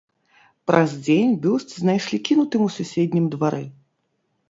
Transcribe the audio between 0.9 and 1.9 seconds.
дзень бюст